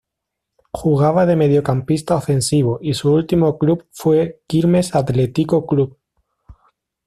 [0.71, 5.95] Jugaba de mediocampista ofensivo y su último club fue Quilmes Atletico Club.